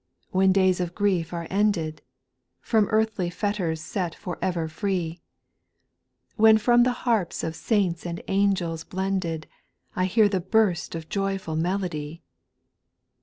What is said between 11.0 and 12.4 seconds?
joyful melody